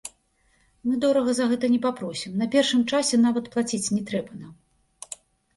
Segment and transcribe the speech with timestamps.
[0.87, 4.53] Мы дорага за гэта не папросім, на першым часе нават плаціць не трэба нам.